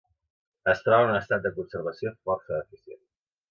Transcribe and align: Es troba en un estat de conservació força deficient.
Es 0.73 0.81
troba 0.85 1.03
en 1.09 1.13
un 1.13 1.19
estat 1.19 1.45
de 1.45 1.53
conservació 1.59 2.17
força 2.25 2.57
deficient. 2.61 3.01